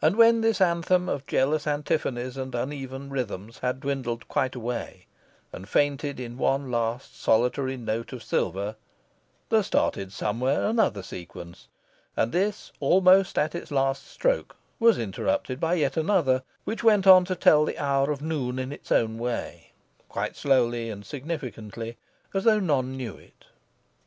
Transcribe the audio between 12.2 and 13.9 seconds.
this, almost at its